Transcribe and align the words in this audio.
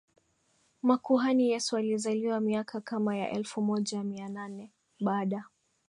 makuhani 0.81 1.49
Yesu 1.49 1.77
alizaliwa 1.77 2.39
miaka 2.39 2.81
kama 2.81 3.17
ya 3.17 3.29
elfu 3.31 3.61
moja 3.61 4.03
Mia 4.03 4.29
nane 4.29 4.71
baada 5.01 5.45